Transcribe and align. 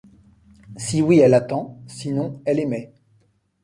Si 0.77 0.99
oui 0.99 1.19
elle 1.19 1.35
attend, 1.35 1.77
sinon 1.85 2.41
elle 2.45 2.57
émet. 2.57 2.91